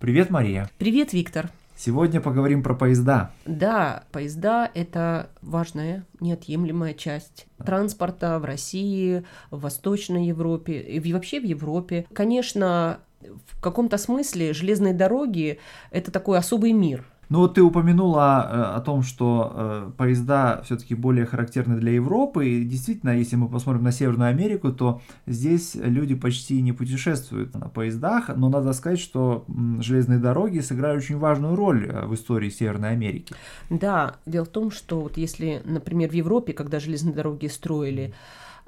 Привет, 0.00 0.30
Мария. 0.30 0.70
Привет, 0.78 1.12
Виктор. 1.12 1.50
Сегодня 1.76 2.22
поговорим 2.22 2.62
про 2.62 2.74
поезда. 2.74 3.32
Да, 3.44 4.04
поезда– 4.12 4.70
это 4.74 5.28
важная, 5.42 6.06
неотъемлемая 6.20 6.94
часть 6.94 7.46
транспорта 7.58 8.38
в 8.38 8.46
России, 8.46 9.24
в 9.50 9.60
Восточной 9.60 10.24
Европе 10.26 10.80
и 10.80 11.12
вообще 11.12 11.38
в 11.38 11.44
Европе. 11.44 12.06
Конечно, 12.14 13.00
в 13.20 13.60
каком-то 13.60 13.98
смысле 13.98 14.54
железные 14.54 14.94
дороги– 14.94 15.58
это 15.90 16.10
такой 16.10 16.38
особый 16.38 16.72
мир– 16.72 17.04
ну 17.30 17.38
вот 17.38 17.54
ты 17.54 17.62
упомянула 17.62 18.50
э, 18.50 18.76
о 18.76 18.80
том, 18.80 19.02
что 19.02 19.52
э, 19.54 19.90
поезда 19.96 20.62
все-таки 20.64 20.96
более 20.96 21.26
характерны 21.26 21.76
для 21.76 21.92
Европы. 21.92 22.48
И 22.48 22.64
действительно, 22.64 23.10
если 23.10 23.36
мы 23.36 23.48
посмотрим 23.48 23.84
на 23.84 23.92
Северную 23.92 24.30
Америку, 24.30 24.72
то 24.72 25.00
здесь 25.28 25.76
люди 25.76 26.16
почти 26.16 26.60
не 26.60 26.72
путешествуют 26.72 27.54
на 27.54 27.68
поездах. 27.68 28.30
Но 28.36 28.48
надо 28.48 28.72
сказать, 28.72 28.98
что 28.98 29.44
железные 29.78 30.18
дороги 30.18 30.58
сыграли 30.58 30.96
очень 30.96 31.18
важную 31.18 31.54
роль 31.54 31.86
э, 31.88 32.04
в 32.06 32.14
истории 32.14 32.50
Северной 32.50 32.90
Америки. 32.90 33.32
Да, 33.70 34.16
дело 34.26 34.44
в 34.44 34.48
том, 34.48 34.72
что 34.72 35.00
вот 35.00 35.16
если, 35.16 35.62
например, 35.64 36.10
в 36.10 36.14
Европе, 36.14 36.52
когда 36.52 36.80
железные 36.80 37.14
дороги 37.14 37.46
строили, 37.46 38.12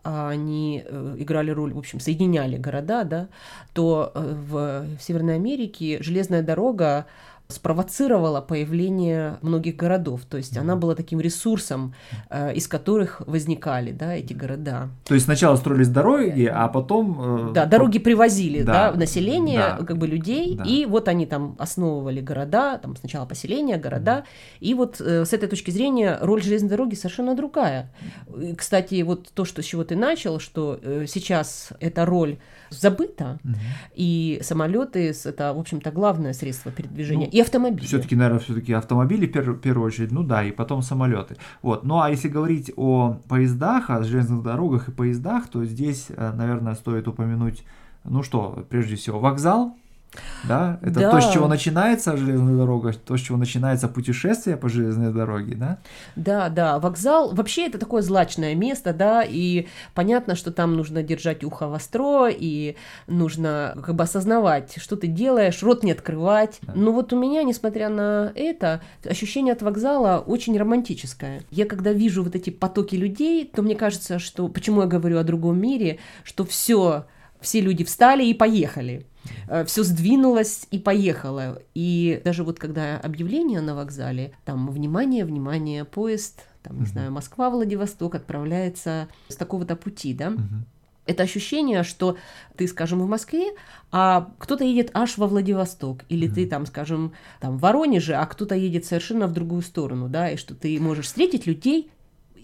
а 0.05 0.31
они 0.31 0.85
играли 1.17 1.51
роль, 1.51 1.73
в 1.75 1.79
общем, 1.79 2.01
соединяли 2.01 2.57
города, 2.57 3.05
да, 3.05 3.29
то 3.73 4.13
в 4.15 4.85
Северной 5.01 5.37
Америке 5.37 6.03
железная 6.03 6.43
дорога 6.43 7.07
спровоцировала 7.49 8.41
появление 8.41 9.39
многих 9.43 9.77
городов. 9.77 10.23
То 10.29 10.37
есть 10.37 10.57
она 10.57 10.77
была 10.77 10.95
таким 10.95 11.21
ресурсом, 11.21 11.95
э, 12.31 12.55
из 12.55 12.67
которых 12.67 13.23
возникали 13.27 13.93
да, 13.93 14.15
эти 14.15 14.33
города. 14.33 14.89
То 15.05 15.15
есть 15.15 15.27
сначала 15.27 15.57
строились 15.57 15.89
дороги, 15.89 16.51
а 16.53 16.69
потом... 16.69 17.51
Э, 17.51 17.53
да, 17.53 17.67
дороги 17.67 17.99
привозили 17.99 18.63
да, 18.63 18.93
да, 18.93 18.99
население, 18.99 19.77
да, 19.79 19.85
как 19.85 19.99
бы 19.99 20.07
людей, 20.07 20.57
да. 20.57 20.65
и 20.65 20.87
вот 20.87 21.09
они 21.09 21.27
там 21.27 21.57
основывали 21.59 22.21
города, 22.21 22.79
там 22.79 22.97
сначала 22.97 23.27
поселения, 23.27 23.77
города. 23.77 24.25
И 24.61 24.75
вот 24.75 25.01
э, 25.01 25.25
с 25.25 25.33
этой 25.33 25.49
точки 25.49 25.71
зрения 25.71 26.19
роль 26.21 26.43
железной 26.43 26.71
дороги 26.71 26.95
совершенно 26.95 27.37
другая. 27.37 27.93
И, 28.41 28.55
кстати, 28.55 29.03
вот 29.03 29.31
то, 29.35 29.45
что 29.45 29.63
с 29.63 29.65
чего 29.65 29.85
ты 29.85 29.97
начал, 29.97 30.41
что 30.41 30.81
сейчас 31.07 31.71
эта 31.81 32.07
роль 32.07 32.39
забыта, 32.71 33.39
угу. 33.45 33.55
и 33.95 34.41
самолеты 34.43 35.15
это, 35.25 35.53
в 35.53 35.59
общем-то, 35.59 35.91
главное 35.91 36.33
средство 36.33 36.73
передвижения. 36.73 37.29
И 37.33 37.41
автомобили. 37.41 37.87
Все-таки, 37.87 38.15
наверное, 38.15 38.41
все-таки 38.41 38.75
автомобили 38.75 39.27
в 39.27 39.59
первую 39.59 39.87
очередь, 39.87 40.13
ну 40.13 40.23
да, 40.23 40.45
и 40.45 40.53
потом 40.53 40.83
самолеты. 40.83 41.37
Вот. 41.63 41.83
Ну 41.83 41.99
а 41.99 42.11
если 42.11 42.29
говорить 42.29 42.71
о 42.77 43.21
поездах, 43.27 43.89
о 43.89 44.03
железных 44.03 44.43
дорогах 44.43 44.89
и 44.89 44.93
поездах, 44.93 45.49
то 45.49 45.65
здесь, 45.65 46.09
э, 46.11 46.33
наверное, 46.35 46.75
стоит 46.75 47.09
упомянуть, 47.09 47.65
ну 48.05 48.23
что, 48.23 48.67
прежде 48.69 48.97
всего, 48.97 49.19
вокзал, 49.19 49.75
да, 50.45 50.79
это 50.83 51.01
да. 51.01 51.11
то, 51.11 51.21
с 51.21 51.33
чего 51.33 51.49
начинается 51.49 52.17
железная 52.17 52.57
дорога, 52.57 52.93
то, 52.93 53.17
с 53.17 53.21
чего 53.21 53.39
начинается 53.39 53.89
путешествие 53.89 54.57
по 54.57 54.69
железной 54.69 55.13
дороге, 55.13 55.55
да? 55.55 55.79
Да, 56.17 56.49
да, 56.49 56.79
вокзал 56.79 57.35
вообще 57.35 57.67
это 57.67 57.79
такое 57.79 58.03
злачное 58.03 58.55
место, 58.55 58.93
да, 58.93 59.23
и 59.27 59.67
понятно, 59.95 60.35
что 60.35 60.53
там 60.53 60.77
нужно 60.77 61.03
держать 61.03 61.45
ухо 61.45 61.69
востро, 61.69 62.29
и 62.29 62.77
нужно 63.07 63.75
как 63.85 63.95
бы 63.95 64.05
осознавать, 64.05 64.75
что 64.77 64.97
ты 64.97 65.07
делаешь, 65.07 65.63
рот 65.63 65.83
не 65.83 65.93
открывать. 65.93 66.59
Да. 66.63 66.73
Но 66.75 66.93
вот 66.93 67.13
у 67.13 67.19
меня, 67.19 67.43
несмотря 67.43 67.89
на 67.89 68.33
это, 68.35 68.83
ощущение 69.05 69.53
от 69.53 69.63
вокзала 69.63 70.19
очень 70.19 70.59
романтическое. 70.59 71.43
Я 71.51 71.67
когда 71.67 71.93
вижу 71.93 72.23
вот 72.23 72.35
эти 72.37 72.51
потоки 72.51 72.97
людей, 72.97 73.45
то 73.45 73.63
мне 73.63 73.75
кажется, 73.75 74.19
что, 74.19 74.49
почему 74.49 74.83
я 74.83 74.87
говорю 74.87 75.19
о 75.19 75.25
другом 75.25 75.61
мире, 75.61 75.99
что 76.25 76.45
все 76.45 77.05
все 77.43 77.61
люди 77.61 77.85
встали 77.85 78.25
и 78.25 78.35
поехали. 78.35 79.05
Э, 79.49 79.65
все 79.65 79.83
сдвинулось 79.83 80.67
и 80.71 80.79
поехало. 80.79 81.63
И 81.75 82.21
даже 82.25 82.45
вот 82.45 82.59
когда 82.59 82.99
объявление 82.99 83.61
на 83.61 83.75
вокзале, 83.75 84.33
там 84.45 84.71
внимание, 84.71 85.25
внимание, 85.25 85.85
поезд, 85.85 86.47
там, 86.63 86.81
не 86.81 86.87
знаю, 86.87 87.13
Москва, 87.13 87.51
Владивосток 87.51 88.15
отправляется 88.15 89.09
с 89.29 89.37
такого-то 89.37 89.77
пути, 89.77 90.15
да. 90.15 90.35
Это 91.05 91.25
ощущение, 91.25 91.83
что 91.83 92.17
ты, 92.57 92.69
скажем, 92.69 93.01
в 93.01 93.09
Москве, 93.09 93.57
а 93.91 94.31
кто-то 94.39 94.63
едет 94.63 94.93
аж 94.95 95.19
во 95.19 95.27
Владивосток, 95.27 96.05
или 96.09 96.29
mm-hmm. 96.29 96.35
ты 96.35 96.47
там, 96.47 96.65
скажем, 96.65 97.13
там 97.41 97.59
в 97.59 97.61
Воронеже, 97.61 98.15
а 98.15 98.25
кто-то 98.25 98.55
едет 98.55 98.85
совершенно 98.85 99.27
в 99.27 99.33
другую 99.33 99.63
сторону, 99.63 100.09
да, 100.09 100.31
и 100.31 100.37
что 100.37 100.55
ты 100.55 100.79
можешь 100.79 101.07
встретить 101.07 101.45
людей 101.45 101.91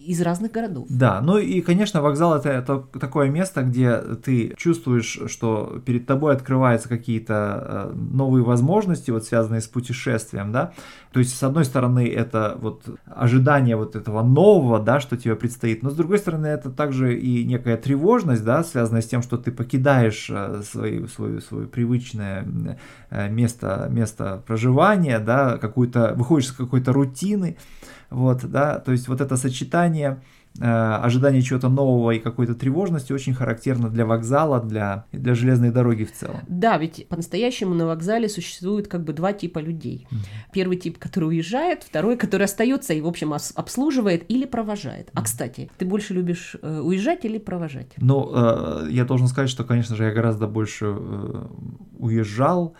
из 0.08 0.22
разных 0.22 0.52
городов. 0.52 0.86
Да, 0.88 1.20
ну 1.20 1.36
и, 1.36 1.60
конечно, 1.60 2.00
вокзал 2.00 2.34
это, 2.34 2.48
это 2.48 2.78
такое 2.98 3.28
место, 3.28 3.62
где 3.62 3.98
ты 3.98 4.54
чувствуешь, 4.56 5.20
что 5.26 5.82
перед 5.84 6.06
тобой 6.06 6.32
открываются 6.32 6.88
какие-то 6.88 7.90
э, 7.92 7.92
новые 7.94 8.42
возможности, 8.42 9.10
вот 9.10 9.26
связанные 9.26 9.60
с 9.60 9.66
путешествием, 9.66 10.50
да. 10.50 10.72
То 11.12 11.20
есть, 11.20 11.36
с 11.36 11.42
одной 11.42 11.66
стороны, 11.66 12.08
это 12.08 12.56
вот 12.58 12.86
ожидание 13.04 13.76
вот 13.76 13.96
этого 13.96 14.22
нового, 14.22 14.80
да, 14.80 14.98
что 15.00 15.18
тебе 15.18 15.36
предстоит, 15.36 15.82
но 15.82 15.90
с 15.90 15.94
другой 15.94 16.18
стороны, 16.18 16.46
это 16.46 16.70
также 16.70 17.18
и 17.18 17.44
некая 17.44 17.76
тревожность, 17.76 18.44
да, 18.44 18.64
связанная 18.64 19.02
с 19.02 19.06
тем, 19.06 19.20
что 19.20 19.36
ты 19.36 19.52
покидаешь 19.52 20.30
э, 20.30 20.62
свои, 20.64 21.06
свое, 21.06 21.42
свое 21.42 21.66
привычное 21.66 22.46
э, 23.10 23.28
место, 23.28 23.88
место 23.90 24.42
проживания, 24.46 25.18
да, 25.18 25.58
какую-то, 25.58 26.14
выходишь 26.16 26.48
из 26.48 26.52
какой-то 26.52 26.94
рутины, 26.94 27.58
вот, 28.10 28.42
да, 28.44 28.78
то 28.78 28.92
есть 28.92 29.06
вот 29.06 29.20
это 29.20 29.36
сочетание 29.36 29.97
э, 30.04 30.18
ожидания 30.60 31.42
чего-то 31.42 31.68
нового 31.68 32.12
и 32.12 32.18
какой-то 32.18 32.54
тревожности 32.54 33.12
очень 33.12 33.34
характерно 33.34 33.88
для 33.88 34.06
вокзала, 34.06 34.60
для, 34.60 35.04
для 35.12 35.34
железной 35.34 35.70
дороги 35.70 36.04
в 36.04 36.12
целом. 36.12 36.40
Да, 36.48 36.78
ведь 36.78 37.06
по-настоящему 37.08 37.74
на 37.74 37.86
вокзале 37.86 38.28
существует 38.28 38.88
как 38.88 39.04
бы 39.04 39.12
два 39.12 39.32
типа 39.32 39.58
людей. 39.58 40.06
Mm-hmm. 40.10 40.16
Первый 40.52 40.76
тип, 40.76 40.98
который 40.98 41.26
уезжает, 41.26 41.82
второй, 41.82 42.16
который 42.16 42.44
остается 42.44 42.94
и, 42.94 43.00
в 43.00 43.06
общем, 43.06 43.32
обслуживает 43.32 44.30
или 44.30 44.46
провожает. 44.46 45.08
Mm-hmm. 45.08 45.14
А, 45.14 45.22
кстати, 45.22 45.70
ты 45.78 45.86
больше 45.86 46.14
любишь 46.14 46.56
э, 46.60 46.80
уезжать 46.80 47.24
или 47.24 47.38
провожать? 47.38 47.92
Ну, 47.98 48.30
э, 48.34 48.88
я 48.90 49.04
должен 49.04 49.28
сказать, 49.28 49.50
что, 49.50 49.64
конечно 49.64 49.96
же, 49.96 50.04
я 50.04 50.10
гораздо 50.12 50.46
больше 50.46 50.86
э, 50.86 51.46
уезжал, 51.98 52.74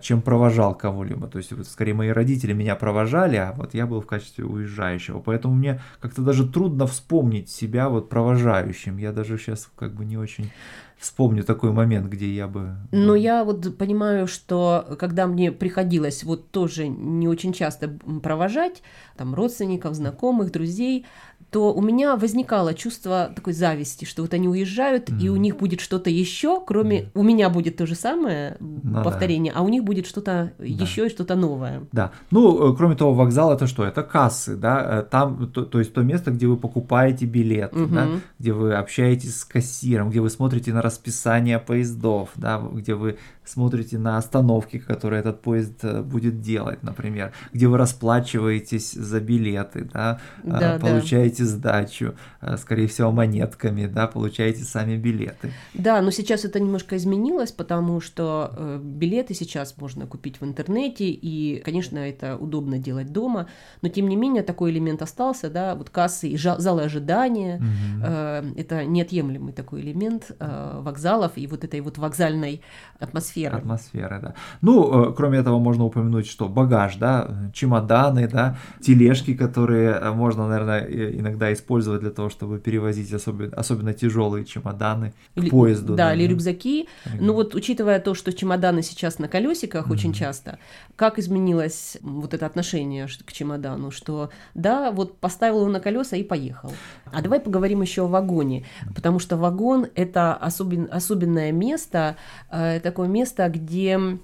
чем 0.00 0.22
провожал 0.22 0.74
кого-либо. 0.74 1.28
То 1.28 1.38
есть, 1.38 1.52
вот, 1.52 1.66
скорее, 1.66 1.94
мои 1.94 2.08
родители 2.08 2.52
меня 2.52 2.74
провожали, 2.76 3.36
а 3.36 3.52
вот 3.56 3.74
я 3.74 3.86
был 3.86 4.00
в 4.00 4.06
качестве 4.06 4.44
уезжающего. 4.44 5.20
Поэтому 5.20 5.54
мне 5.54 5.80
как-то 6.00 6.22
даже 6.22 6.48
трудно 6.48 6.86
вспомнить 6.86 7.48
себя 7.48 7.88
вот 7.88 8.08
провожающим. 8.08 8.98
Я 8.98 9.12
даже 9.12 9.38
сейчас 9.38 9.70
как 9.76 9.94
бы 9.94 10.04
не 10.04 10.16
очень 10.16 10.50
вспомню 10.98 11.42
такой 11.44 11.72
момент, 11.72 12.08
где 12.08 12.28
я 12.34 12.46
бы... 12.46 12.76
Ну, 12.90 13.14
я 13.14 13.42
вот 13.42 13.78
понимаю, 13.78 14.26
что 14.26 14.96
когда 14.98 15.26
мне 15.26 15.50
приходилось 15.50 16.24
вот 16.24 16.50
тоже 16.50 16.88
не 16.88 17.26
очень 17.26 17.54
часто 17.54 17.96
провожать, 18.22 18.82
там, 19.16 19.34
родственников, 19.34 19.94
знакомых, 19.94 20.52
друзей, 20.52 21.06
то 21.50 21.74
у 21.74 21.82
меня 21.82 22.16
возникало 22.16 22.74
чувство 22.74 23.32
такой 23.34 23.52
зависти, 23.52 24.04
что 24.04 24.22
вот 24.22 24.32
они 24.34 24.48
уезжают, 24.48 25.10
mm. 25.10 25.20
и 25.20 25.28
у 25.28 25.36
них 25.36 25.56
будет 25.56 25.80
что-то 25.80 26.08
еще, 26.08 26.60
кроме 26.64 27.02
mm. 27.02 27.10
у 27.14 27.22
меня 27.22 27.50
будет 27.50 27.76
то 27.76 27.86
же 27.86 27.94
самое 27.94 28.56
ну, 28.60 29.02
повторение, 29.02 29.52
да. 29.52 29.58
а 29.58 29.62
у 29.62 29.68
них 29.68 29.82
будет 29.84 30.06
что-то 30.06 30.52
да. 30.58 30.64
еще 30.64 31.06
и 31.06 31.10
что-то 31.10 31.34
новое. 31.34 31.82
Да. 31.92 32.12
Ну, 32.30 32.72
э, 32.72 32.76
кроме 32.76 32.94
того, 32.94 33.14
вокзал 33.14 33.52
это 33.52 33.66
что? 33.66 33.84
Это 33.84 34.02
кассы, 34.02 34.56
да, 34.56 35.00
э, 35.00 35.02
там, 35.02 35.48
то, 35.48 35.64
то 35.64 35.80
есть 35.80 35.92
то 35.92 36.02
место, 36.02 36.30
где 36.30 36.46
вы 36.46 36.56
покупаете 36.56 37.26
билет, 37.26 37.72
mm-hmm. 37.72 37.94
да, 37.94 38.08
где 38.38 38.52
вы 38.52 38.74
общаетесь 38.74 39.40
с 39.40 39.44
кассиром, 39.44 40.10
где 40.10 40.20
вы 40.20 40.30
смотрите 40.30 40.72
на 40.72 40.82
расписание 40.82 41.58
поездов, 41.58 42.30
да, 42.36 42.62
где 42.72 42.94
вы 42.94 43.18
смотрите 43.44 43.98
на 43.98 44.16
остановки, 44.16 44.78
которые 44.78 45.20
этот 45.20 45.42
поезд 45.42 45.80
э, 45.82 46.02
будет 46.02 46.40
делать, 46.40 46.82
например, 46.82 47.32
где 47.52 47.66
вы 47.66 47.76
расплачиваетесь 47.76 48.92
за 48.92 49.20
билеты, 49.20 49.88
да, 49.92 50.20
да 50.44 50.78
получаете 50.78 51.39
да. 51.44 51.50
сдачу, 51.50 52.14
скорее 52.58 52.86
всего, 52.86 53.10
монетками, 53.12 53.86
да, 53.86 54.06
получаете 54.06 54.64
сами 54.64 54.96
билеты. 54.96 55.52
Да, 55.74 56.00
но 56.02 56.10
сейчас 56.10 56.44
это 56.44 56.60
немножко 56.60 56.96
изменилось, 56.96 57.52
потому 57.52 58.00
что 58.00 58.52
э, 58.56 58.80
билеты 58.82 59.34
сейчас 59.34 59.76
можно 59.76 60.06
купить 60.06 60.40
в 60.40 60.44
интернете, 60.44 61.08
и, 61.08 61.60
конечно, 61.64 61.98
это 61.98 62.36
удобно 62.36 62.78
делать 62.78 63.12
дома, 63.12 63.48
но 63.82 63.88
тем 63.88 64.08
не 64.08 64.16
менее 64.16 64.42
такой 64.42 64.70
элемент 64.70 65.02
остался, 65.02 65.50
да, 65.50 65.74
вот 65.74 65.90
кассы 65.90 66.28
и 66.28 66.36
залы 66.36 66.82
ожидания, 66.82 67.56
угу. 67.56 68.04
э, 68.04 68.44
это 68.56 68.84
неотъемлемый 68.84 69.52
такой 69.52 69.80
элемент 69.80 70.30
э, 70.38 70.80
вокзалов 70.80 71.32
и 71.36 71.46
вот 71.46 71.64
этой 71.64 71.80
вот 71.80 71.98
вокзальной 71.98 72.62
атмосферы. 72.98 73.56
Атмосфера, 73.56 74.20
да. 74.20 74.34
Ну, 74.60 75.10
э, 75.10 75.14
кроме 75.14 75.38
этого, 75.38 75.58
можно 75.58 75.84
упомянуть, 75.84 76.26
что 76.26 76.48
багаж, 76.48 76.96
да, 76.96 77.50
чемоданы, 77.52 78.28
да, 78.28 78.58
тележки, 78.80 79.34
которые 79.34 79.90
э, 79.90 80.10
можно, 80.12 80.48
наверное, 80.48 80.80
иногда 80.86 81.29
использовать 81.52 82.00
для 82.00 82.10
того, 82.10 82.30
чтобы 82.30 82.58
перевозить 82.58 83.12
особенно, 83.12 83.54
особенно 83.56 83.94
тяжелые 83.94 84.44
чемоданы 84.44 85.12
или, 85.34 85.48
к 85.48 85.50
поезду. 85.50 85.94
Да, 85.94 86.08
да, 86.08 86.14
или 86.14 86.26
рюкзаки. 86.26 86.88
Рюкзак. 87.04 87.20
Ну 87.20 87.32
вот, 87.34 87.54
учитывая 87.54 88.00
то, 88.00 88.14
что 88.14 88.32
чемоданы 88.32 88.82
сейчас 88.82 89.18
на 89.18 89.28
колесиках 89.28 89.86
mm-hmm. 89.86 89.92
очень 89.92 90.12
часто, 90.12 90.58
как 90.96 91.18
изменилось 91.18 91.98
вот 92.00 92.34
это 92.34 92.46
отношение 92.46 93.06
к 93.24 93.32
чемодану, 93.32 93.90
что 93.90 94.30
да, 94.54 94.90
вот 94.90 95.18
поставил 95.18 95.60
его 95.60 95.70
на 95.70 95.80
колеса 95.80 96.16
и 96.16 96.22
поехал. 96.22 96.72
А 97.12 97.22
давай 97.22 97.40
поговорим 97.40 97.82
еще 97.82 98.02
о 98.02 98.08
вагоне, 98.08 98.66
потому 98.94 99.18
что 99.18 99.36
вагон 99.36 99.86
это 99.94 100.34
особен, 100.34 100.88
особенное 100.90 101.52
место, 101.52 102.16
э, 102.50 102.80
такое 102.80 103.08
место, 103.08 103.48
где 103.48 104.18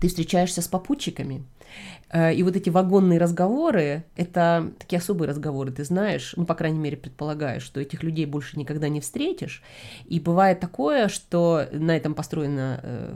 ты 0.00 0.08
встречаешься 0.08 0.62
с 0.62 0.68
попутчиками. 0.68 1.44
Э, 2.10 2.34
и 2.34 2.42
вот 2.42 2.56
эти 2.56 2.70
вагонные 2.70 3.18
разговоры, 3.18 4.04
это 4.16 4.70
такие 4.78 4.98
особые 4.98 5.28
разговоры, 5.28 5.70
ты 5.70 5.84
знаешь, 5.84 6.34
ну, 6.36 6.44
по 6.44 6.54
крайней 6.54 6.78
мере, 6.78 6.96
предполагаешь, 6.96 7.62
что 7.62 7.80
этих 7.80 8.02
людей 8.02 8.26
больше 8.26 8.58
никогда 8.58 8.88
не 8.88 9.00
встретишь. 9.00 9.62
И 10.06 10.20
бывает 10.20 10.60
такое, 10.60 11.08
что 11.08 11.66
на 11.72 11.96
этом 11.96 12.14
построена 12.14 12.80
э, 12.82 13.14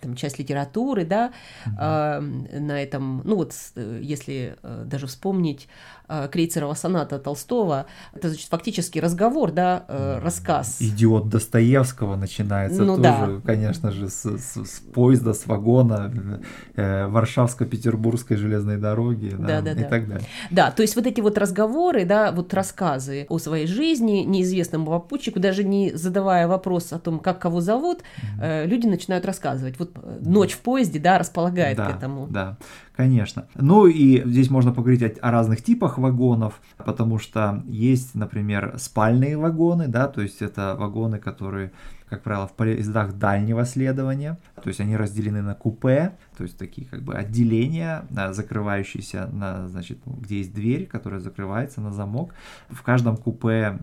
там, 0.00 0.16
часть 0.16 0.38
литературы, 0.38 1.04
да, 1.04 1.32
mm-hmm. 1.66 2.60
на 2.60 2.82
этом, 2.82 3.22
ну 3.24 3.36
вот, 3.36 3.54
если 3.74 4.56
даже 4.84 5.06
вспомнить 5.06 5.68
Крейцерова 6.08 6.74
соната 6.74 7.18
Толстого, 7.18 7.86
это, 8.12 8.28
значит, 8.28 8.48
фактически 8.48 8.98
разговор, 8.98 9.52
да, 9.52 9.84
рассказ. 10.22 10.76
Идиот 10.80 11.28
Достоевского 11.28 12.16
начинается 12.16 12.82
ну, 12.84 12.96
тоже, 12.96 13.36
да. 13.36 13.40
конечно 13.44 13.90
же, 13.90 14.08
с, 14.08 14.24
с, 14.24 14.56
с 14.56 14.80
поезда, 14.92 15.32
с 15.32 15.46
вагона, 15.46 16.42
э, 16.76 17.06
Варшавско-Петербургской 17.06 18.33
железной 18.36 18.76
дороги 18.76 19.34
да, 19.38 19.60
да, 19.60 19.60
да, 19.60 19.72
и 19.72 19.84
да. 19.84 19.88
так 19.88 20.08
далее. 20.08 20.26
Да, 20.50 20.70
то 20.70 20.82
есть 20.82 20.96
вот 20.96 21.06
эти 21.06 21.20
вот 21.20 21.38
разговоры, 21.38 22.04
да, 22.04 22.32
вот 22.32 22.52
рассказы 22.54 23.26
о 23.28 23.38
своей 23.38 23.66
жизни 23.66 24.22
неизвестному 24.24 24.86
попутчику, 24.86 25.40
даже 25.40 25.64
не 25.64 25.92
задавая 25.92 26.48
вопрос 26.48 26.92
о 26.92 26.98
том, 26.98 27.18
как 27.18 27.38
кого 27.38 27.60
зовут, 27.60 28.00
mm-hmm. 28.00 28.66
люди 28.66 28.86
начинают 28.86 29.24
рассказывать. 29.24 29.78
Вот 29.78 29.92
э, 29.96 30.18
ночь 30.20 30.52
в 30.52 30.60
поезде, 30.60 30.98
да, 30.98 31.18
располагает 31.18 31.76
да, 31.76 31.86
к 31.86 31.96
этому. 31.96 32.26
Да, 32.28 32.56
конечно. 32.96 33.46
Ну 33.54 33.86
и 33.86 34.22
здесь 34.24 34.50
можно 34.50 34.72
поговорить 34.72 35.02
о, 35.02 35.28
о 35.28 35.30
разных 35.30 35.62
типах 35.62 35.98
вагонов, 35.98 36.60
потому 36.76 37.18
что 37.18 37.62
есть, 37.66 38.14
например, 38.14 38.74
спальные 38.78 39.36
вагоны, 39.36 39.88
да, 39.88 40.08
то 40.08 40.20
есть 40.22 40.42
это 40.42 40.76
вагоны, 40.78 41.18
которые 41.18 41.72
как 42.14 42.22
правило, 42.22 42.46
в 42.46 42.52
поездах 42.52 43.14
дальнего 43.14 43.64
следования, 43.64 44.38
то 44.62 44.68
есть 44.68 44.80
они 44.80 44.96
разделены 44.96 45.42
на 45.42 45.54
купе, 45.54 46.12
то 46.36 46.44
есть 46.44 46.56
такие 46.56 46.86
как 46.86 47.02
бы 47.02 47.14
отделения, 47.14 48.04
закрывающиеся 48.30 49.28
на, 49.32 49.68
значит, 49.68 49.98
где 50.04 50.38
есть 50.38 50.54
дверь, 50.54 50.86
которая 50.86 51.20
закрывается 51.20 51.80
на 51.80 51.90
замок. 51.90 52.34
В 52.68 52.82
каждом 52.82 53.16
купе 53.16 53.78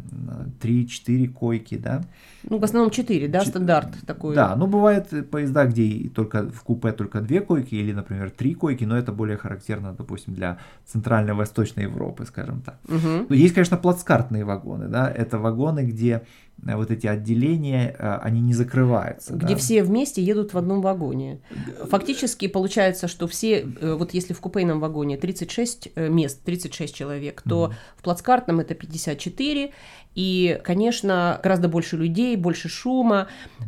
3-4 0.62 1.28
койки, 1.30 1.78
да. 1.78 2.04
Ну, 2.44 2.58
в 2.58 2.64
основном 2.64 2.92
4, 2.92 3.28
да, 3.28 3.42
Ч... 3.42 3.50
стандарт 3.50 3.90
такой. 4.06 4.36
Да, 4.36 4.56
ну 4.56 4.68
бывает 4.68 5.30
поезда, 5.30 5.66
где 5.66 6.10
только 6.10 6.50
в 6.50 6.62
купе 6.62 6.92
только 6.92 7.22
2 7.22 7.42
койки 7.42 7.76
или, 7.76 7.92
например, 7.92 8.30
3 8.30 8.54
койки, 8.54 8.84
но 8.84 8.98
это 9.02 9.12
более 9.12 9.38
характерно, 9.38 9.94
допустим, 9.94 10.34
для 10.34 10.58
Центральной 10.86 11.34
Восточной 11.34 11.84
Европы, 11.84 12.26
скажем 12.26 12.62
так. 12.62 12.80
Угу. 12.88 13.34
Есть, 13.34 13.54
конечно, 13.54 13.78
плацкартные 13.78 14.46
вагоны, 14.46 14.88
да, 14.88 15.10
это 15.10 15.38
вагоны, 15.38 15.82
где 15.86 16.22
вот 16.64 16.92
эти 16.92 17.08
отделения, 17.08 17.96
э, 17.98 18.18
они 18.22 18.42
не 18.42 18.54
закрываются. 18.54 19.34
Где 19.34 19.54
да? 19.54 19.56
все 19.56 19.84
вместе 19.84 20.22
едут 20.22 20.54
в 20.54 20.58
одном 20.58 20.82
вагоне. 20.82 21.42
Фактически 21.90 22.48
получается, 22.48 23.08
что 23.08 23.28
все, 23.28 23.62
э, 23.62 23.94
вот 23.94 24.14
если 24.14 24.34
в 24.34 24.40
купейном 24.40 24.80
вагоне 24.80 25.18
36 25.18 25.96
мест, 25.96 26.42
36 26.44 26.96
человек, 26.96 27.42
то 27.42 27.68
mm 27.68 27.72
в 27.96 28.04
плацкартном 28.04 28.60
это 28.60 28.74
54, 28.74 29.72
и, 30.16 30.60
конечно, 30.64 31.40
гораздо 31.44 31.68
больше 31.68 31.98
людей, 31.98 32.36
больше 32.36 32.68
шума. 32.68 33.28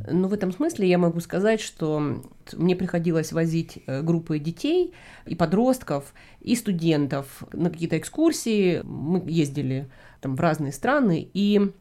Но 0.09 0.27
в 0.27 0.33
этом 0.33 0.51
смысле 0.51 0.89
я 0.89 0.97
могу 0.97 1.19
сказать, 1.19 1.61
что 1.61 2.21
мне 2.53 2.75
приходилось 2.75 3.31
возить 3.31 3.83
группы 3.85 4.39
детей 4.39 4.93
и 5.27 5.35
подростков, 5.35 6.13
и 6.41 6.55
студентов 6.55 7.43
на 7.53 7.69
какие-то 7.69 7.97
экскурсии. 7.97 8.81
Мы 8.83 9.23
ездили 9.27 9.87
там 10.19 10.35
в 10.35 10.39
разные 10.39 10.71
страны, 10.71 11.29
и 11.33 11.71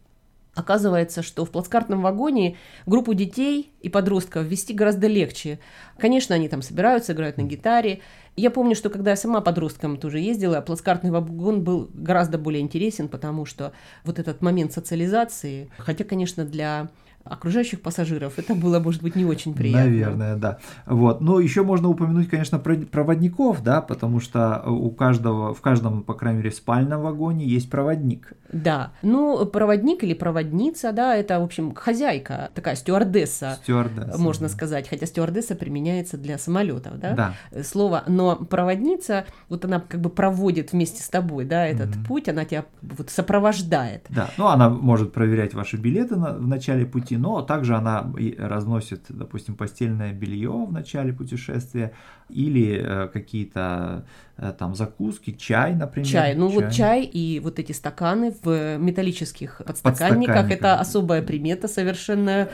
Оказывается, 0.55 1.23
что 1.23 1.47
в 1.47 1.51
плацкартном 1.51 2.03
вагоне 2.03 2.57
группу 2.85 3.15
детей 3.15 3.73
и 3.81 3.89
подростков 3.89 4.45
вести 4.45 4.75
гораздо 4.75 5.07
легче. 5.07 5.59
Конечно, 5.99 6.35
они 6.35 6.49
там 6.49 6.61
собираются, 6.61 7.15
играют 7.15 7.39
на 7.39 7.43
гитаре. 7.43 8.01
Я 8.37 8.51
помню, 8.51 8.75
что 8.75 8.91
когда 8.91 9.11
я 9.11 9.17
сама 9.17 9.41
подростком 9.41 9.97
тоже 9.97 10.19
ездила, 10.19 10.61
плацкартный 10.61 11.11
вагон 11.11 11.63
был 11.65 11.91
гораздо 11.95 12.37
более 12.37 12.61
интересен, 12.61 13.09
потому 13.09 13.47
что 13.47 13.73
вот 14.05 14.19
этот 14.19 14.43
момент 14.43 14.73
социализации, 14.73 15.71
хотя, 15.79 16.05
конечно, 16.05 16.45
для 16.45 16.91
окружающих 17.25 17.81
пассажиров, 17.81 18.39
это 18.39 18.55
было, 18.55 18.81
может 18.81 19.03
быть, 19.03 19.17
не 19.17 19.25
очень 19.25 19.55
приятно. 19.55 19.91
Наверное, 19.91 20.37
да. 20.37 20.59
Вот. 20.87 21.21
Но 21.21 21.41
еще 21.41 21.63
можно 21.63 21.89
упомянуть, 21.89 22.29
конечно, 22.29 22.59
проводников, 22.59 23.63
да, 23.63 23.81
потому 23.81 24.21
что 24.21 24.63
у 24.67 24.91
каждого, 24.91 25.55
в 25.55 25.61
каждом, 25.61 26.03
по 26.03 26.15
крайней 26.15 26.39
мере, 26.39 26.51
спальном 26.51 27.03
вагоне 27.03 27.47
есть 27.47 27.71
проводник. 27.71 28.33
Да. 28.53 28.93
Ну, 29.03 29.47
проводник 29.47 30.05
или 30.05 30.15
проводница, 30.15 30.93
да, 30.93 31.17
это, 31.17 31.41
в 31.41 31.45
общем, 31.45 31.75
хозяйка, 31.75 32.51
такая 32.55 32.77
стюардесса, 32.77 33.59
стюардесса 33.63 34.19
можно 34.19 34.49
да. 34.49 34.53
сказать, 34.53 34.89
хотя 34.89 35.07
стюардесса 35.07 35.55
применяется 35.55 36.19
для 36.19 36.39
самолетов, 36.39 36.99
да, 36.99 37.35
да. 37.51 37.63
слово, 37.63 38.05
но 38.07 38.37
проводница, 38.37 39.25
вот 39.49 39.65
она 39.65 39.81
как 39.81 40.01
бы 40.01 40.11
проводит 40.11 40.73
вместе 40.73 41.03
с 41.03 41.09
тобой, 41.09 41.45
да, 41.45 41.67
этот 41.67 41.91
mm-hmm. 41.91 42.07
путь, 42.07 42.29
она 42.29 42.45
тебя 42.45 42.67
вот 42.83 43.11
сопровождает. 43.11 44.07
Да, 44.11 44.31
ну, 44.37 44.49
она 44.49 44.69
может 44.69 45.13
проверять 45.13 45.55
ваши 45.55 45.77
билеты 45.77 46.17
на, 46.17 46.35
в 46.35 46.47
начале 46.47 46.85
пути, 46.85 47.12
пути, 47.13 47.17
но 47.17 47.43
также 47.43 47.77
она 47.77 48.13
разносит, 48.39 49.07
допустим, 49.09 49.57
постельное 49.57 50.13
белье 50.13 50.51
в 50.67 50.73
начале 50.73 51.13
путешествия 51.13 51.93
или 52.31 52.81
э, 52.83 53.09
какие-то 53.09 54.05
там 54.51 54.75
закуски, 54.75 55.31
чай, 55.31 55.75
например. 55.75 56.09
Чай, 56.09 56.35
ну 56.35 56.51
чай. 56.51 56.57
вот 56.57 56.73
чай 56.73 57.05
и 57.05 57.39
вот 57.41 57.59
эти 57.61 57.73
стаканы 57.73 58.35
в 58.43 58.79
металлических 58.79 59.63
подстаканниках, 59.65 60.37
подстаканниках. 60.37 60.51
это 60.51 60.81
особая 60.81 61.23
примета 61.23 61.69
совершенно. 61.69 62.49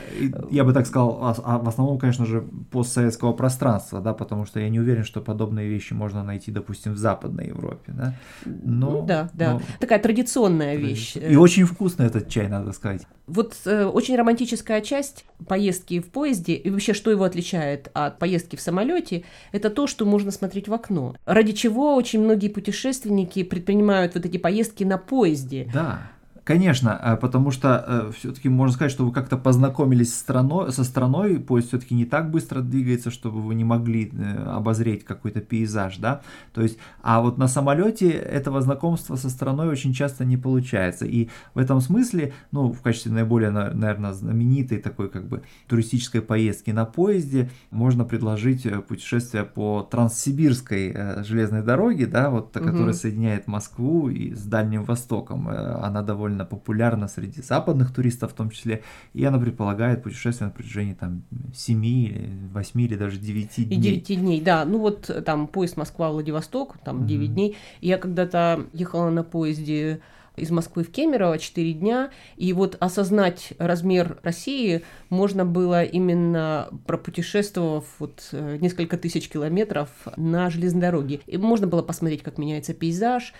Я 0.51 0.63
бы 0.63 0.73
так 0.73 0.85
сказал, 0.85 1.17
а, 1.21 1.35
а 1.43 1.57
в 1.57 1.67
основном, 1.67 1.97
конечно 1.97 2.25
же, 2.25 2.41
постсоветского 2.71 3.33
пространства, 3.33 4.01
да, 4.01 4.13
потому 4.13 4.45
что 4.45 4.59
я 4.59 4.69
не 4.69 4.79
уверен, 4.79 5.03
что 5.03 5.21
подобные 5.21 5.67
вещи 5.67 5.93
можно 5.93 6.23
найти, 6.23 6.51
допустим, 6.51 6.93
в 6.93 6.97
Западной 6.97 7.47
Европе, 7.47 7.93
да. 7.93 8.13
Но, 8.45 8.91
ну 8.91 9.05
да, 9.05 9.29
да, 9.33 9.53
но... 9.53 9.61
такая 9.79 9.99
традиционная 9.99 10.75
вещь. 10.75 11.15
И 11.15 11.35
очень 11.35 11.65
вкусный 11.65 12.05
этот 12.05 12.29
чай, 12.29 12.47
надо 12.47 12.71
сказать. 12.73 13.07
Вот 13.27 13.55
э, 13.65 13.85
очень 13.85 14.15
романтическая 14.15 14.81
часть 14.81 15.25
поездки 15.47 15.99
в 15.99 16.09
поезде 16.09 16.53
и 16.53 16.69
вообще 16.71 16.93
что 16.93 17.11
его 17.11 17.23
отличает 17.23 17.91
от 17.93 18.17
поездки 18.17 18.55
в 18.55 18.61
самолете, 18.61 19.23
это 19.51 19.69
то, 19.69 19.85
что 19.85 20.05
можно 20.05 20.31
смотреть 20.31 20.67
в 20.67 20.73
окно. 20.73 21.15
Ради 21.25 21.53
чего 21.53 21.78
очень 21.79 22.21
многие 22.21 22.47
путешественники 22.49 23.43
предпринимают 23.43 24.15
вот 24.15 24.25
эти 24.25 24.37
поездки 24.37 24.83
на 24.83 24.97
поезде. 24.97 25.69
Да. 25.73 26.11
Конечно, 26.43 26.97
а, 26.97 27.15
потому 27.15 27.51
что 27.51 27.83
э, 27.87 28.11
все-таки 28.17 28.49
можно 28.49 28.73
сказать, 28.73 28.91
что 28.91 29.05
вы 29.05 29.11
как-то 29.11 29.37
познакомились 29.37 30.17
страной, 30.17 30.71
со 30.71 30.83
страной, 30.83 31.37
поезд 31.37 31.69
все-таки 31.69 31.93
не 31.93 32.05
так 32.05 32.31
быстро 32.31 32.61
двигается, 32.61 33.11
чтобы 33.11 33.41
вы 33.41 33.55
не 33.55 33.63
могли 33.63 34.11
э, 34.11 34.43
обозреть 34.45 35.05
какой-то 35.05 35.41
пейзаж, 35.41 35.97
да. 35.97 36.21
То 36.53 36.61
есть, 36.61 36.77
а 37.01 37.21
вот 37.21 37.37
на 37.37 37.47
самолете 37.47 38.09
этого 38.09 38.61
знакомства 38.61 39.15
со 39.15 39.29
страной 39.29 39.67
очень 39.67 39.93
часто 39.93 40.25
не 40.25 40.37
получается. 40.37 41.05
И 41.05 41.29
в 41.53 41.59
этом 41.59 41.81
смысле, 41.81 42.33
ну, 42.51 42.71
в 42.71 42.81
качестве 42.81 43.11
наиболее, 43.11 43.51
наверное, 43.51 44.13
знаменитой 44.13 44.79
такой 44.79 45.09
как 45.09 45.27
бы 45.27 45.43
туристической 45.67 46.21
поездки 46.21 46.71
на 46.71 46.85
поезде 46.85 47.49
можно 47.69 48.05
предложить 48.05 48.65
э, 48.65 48.79
путешествие 48.81 49.43
по 49.43 49.87
Транссибирской 49.89 51.23
железной 51.23 51.61
дороге, 51.61 52.07
да, 52.07 52.29
вот, 52.29 52.55
угу. 52.55 52.65
которая 52.65 52.93
соединяет 52.93 53.47
Москву 53.47 54.09
и 54.09 54.33
с 54.33 54.43
Дальним 54.43 54.83
Востоком. 54.83 55.47
Она 55.47 56.01
довольно 56.01 56.28
довольно 56.29 56.45
популярна 56.45 57.07
среди 57.07 57.41
западных 57.41 57.93
туристов 57.93 58.31
в 58.31 58.35
том 58.35 58.49
числе, 58.49 58.83
и 59.13 59.23
она 59.25 59.39
предполагает 59.39 60.03
путешествие 60.03 60.47
на 60.47 60.53
протяжении 60.53 60.93
там 60.93 61.23
7 61.53 61.85
или 61.85 62.29
8 62.53 62.81
или 62.81 62.95
даже 62.95 63.17
9 63.17 63.67
дней. 63.67 63.77
И 63.77 63.81
9 63.81 64.21
дней, 64.21 64.41
да. 64.41 64.65
Ну 64.65 64.79
вот 64.79 65.09
там 65.25 65.47
поезд 65.47 65.77
Москва-Владивосток, 65.77 66.77
там 66.83 67.07
9 67.07 67.29
mm-hmm. 67.29 67.33
дней. 67.33 67.57
Я 67.81 67.97
когда-то 67.97 68.65
ехала 68.73 69.09
на 69.09 69.23
поезде 69.23 70.01
из 70.39 70.51
Москвы 70.51 70.83
в 70.83 70.91
Кемерово 70.91 71.37
4 71.37 71.73
дня, 71.73 72.11
и 72.37 72.53
вот 72.53 72.77
осознать 72.79 73.53
размер 73.57 74.19
России 74.23 74.83
можно 75.09 75.45
было 75.45 75.83
именно 75.83 76.69
пропутешествовав 76.85 77.85
вот 77.99 78.29
э, 78.31 78.57
несколько 78.61 78.97
тысяч 78.97 79.27
километров 79.27 79.89
на 80.15 80.49
железной 80.49 80.81
дороге. 80.81 81.19
И 81.27 81.37
можно 81.37 81.67
было 81.67 81.81
посмотреть, 81.81 82.23
как 82.23 82.37
меняется 82.37 82.73
пейзаж, 82.73 83.33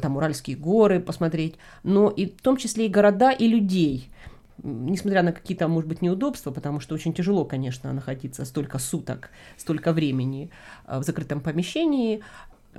там 0.00 0.16
Уральские 0.16 0.56
горы 0.56 1.00
посмотреть, 1.00 1.56
но 1.82 2.08
и 2.08 2.26
в 2.26 2.40
том 2.40 2.56
числе 2.56 2.86
и 2.86 2.90
города, 2.90 3.30
и 3.30 3.48
людей 3.48 4.10
несмотря 4.62 5.22
на 5.22 5.32
какие-то, 5.32 5.68
может 5.68 5.88
быть, 5.88 6.02
неудобства, 6.02 6.50
потому 6.50 6.80
что 6.80 6.94
очень 6.94 7.12
тяжело, 7.12 7.44
конечно, 7.44 7.92
находиться 7.92 8.44
столько 8.44 8.78
суток, 8.78 9.30
столько 9.56 9.92
времени 9.92 10.50
э, 10.86 10.98
в 10.98 11.02
закрытом 11.02 11.40
помещении, 11.40 12.22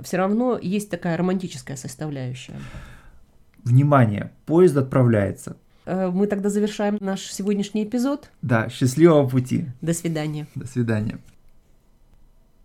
все 0.02 0.16
равно 0.16 0.58
есть 0.60 0.90
такая 0.90 1.16
романтическая 1.16 1.76
составляющая. 1.76 2.56
Внимание, 3.64 4.32
поезд 4.46 4.76
отправляется. 4.76 5.56
Э, 5.86 6.10
мы 6.12 6.26
тогда 6.26 6.50
завершаем 6.50 6.98
наш 7.00 7.22
сегодняшний 7.22 7.84
эпизод. 7.84 8.30
Да, 8.42 8.68
счастливого 8.68 9.28
пути. 9.28 9.66
До 9.80 9.94
свидания. 9.94 10.46
До 10.54 10.66
свидания. 10.66 11.18